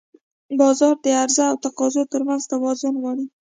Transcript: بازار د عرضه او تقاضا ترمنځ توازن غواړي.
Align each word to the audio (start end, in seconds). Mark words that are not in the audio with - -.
بازار 0.59 0.95
د 1.03 1.05
عرضه 1.21 1.43
او 1.51 1.57
تقاضا 1.65 2.03
ترمنځ 2.13 2.43
توازن 2.53 2.93
غواړي. 3.01 3.25